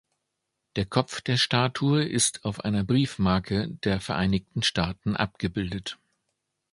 [0.77, 5.99] Der Kopf der Statue ist auf einer Briefmarke der Vereinigten Staaten abgebildet.